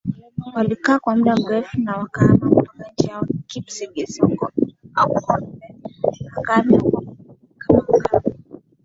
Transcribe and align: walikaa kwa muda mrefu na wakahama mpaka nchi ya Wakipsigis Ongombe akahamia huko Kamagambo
walikaa 0.55 0.99
kwa 0.99 1.15
muda 1.15 1.35
mrefu 1.35 1.79
na 1.79 1.97
wakahama 1.97 2.45
mpaka 2.49 2.91
nchi 2.91 3.07
ya 3.07 3.17
Wakipsigis 3.19 4.21
Ongombe 4.23 4.75
akahamia 6.35 6.79
huko 6.79 7.03
Kamagambo 7.57 8.35